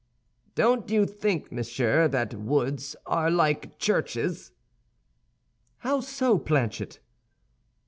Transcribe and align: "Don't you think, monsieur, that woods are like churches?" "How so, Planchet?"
"Don't 0.55 0.89
you 0.89 1.05
think, 1.05 1.51
monsieur, 1.51 2.07
that 2.07 2.33
woods 2.33 2.95
are 3.05 3.29
like 3.29 3.77
churches?" 3.77 4.51
"How 5.77 5.99
so, 5.99 6.39
Planchet?" 6.39 6.97